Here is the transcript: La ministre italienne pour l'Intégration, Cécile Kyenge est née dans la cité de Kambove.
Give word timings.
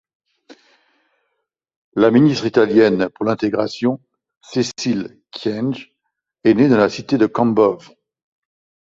La 1.93 2.09
ministre 2.09 2.47
italienne 2.47 3.07
pour 3.11 3.23
l'Intégration, 3.23 4.01
Cécile 4.41 5.19
Kyenge 5.29 5.93
est 6.43 6.55
née 6.55 6.69
dans 6.69 6.77
la 6.77 6.89
cité 6.89 7.19
de 7.19 7.27
Kambove. 7.27 7.91